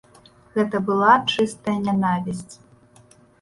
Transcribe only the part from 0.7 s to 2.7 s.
была чыстая нянавісць.